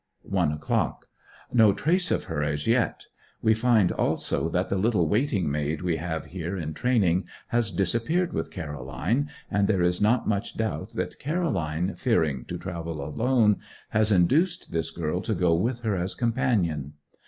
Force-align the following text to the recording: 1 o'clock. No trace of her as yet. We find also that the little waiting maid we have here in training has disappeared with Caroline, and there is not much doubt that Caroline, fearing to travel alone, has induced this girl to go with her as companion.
1 0.23 0.51
o'clock. 0.51 1.05
No 1.53 1.73
trace 1.73 2.09
of 2.09 2.23
her 2.23 2.41
as 2.41 2.65
yet. 2.65 3.05
We 3.43 3.53
find 3.53 3.91
also 3.91 4.49
that 4.49 4.69
the 4.69 4.75
little 4.75 5.07
waiting 5.07 5.51
maid 5.51 5.83
we 5.83 5.97
have 5.97 6.25
here 6.25 6.57
in 6.57 6.73
training 6.73 7.27
has 7.49 7.69
disappeared 7.69 8.33
with 8.33 8.49
Caroline, 8.49 9.29
and 9.51 9.67
there 9.67 9.83
is 9.83 10.01
not 10.01 10.27
much 10.27 10.57
doubt 10.57 10.93
that 10.93 11.19
Caroline, 11.19 11.93
fearing 11.93 12.45
to 12.45 12.57
travel 12.57 12.99
alone, 12.99 13.57
has 13.89 14.11
induced 14.11 14.71
this 14.71 14.89
girl 14.89 15.21
to 15.21 15.35
go 15.35 15.53
with 15.53 15.81
her 15.81 15.95
as 15.95 16.15
companion. 16.15 16.93